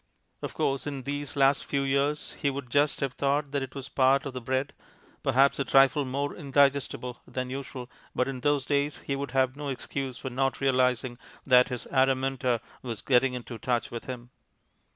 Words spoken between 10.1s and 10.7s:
for not